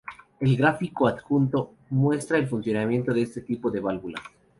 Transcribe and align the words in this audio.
El 0.39 0.57
gráfico 0.57 1.07
adjunto 1.07 1.75
muestra 1.91 2.39
el 2.39 2.47
funcionamiento 2.47 3.13
de 3.13 3.21
este 3.21 3.41
tipo 3.41 3.69
de 3.69 3.81
válvula. 3.81 4.19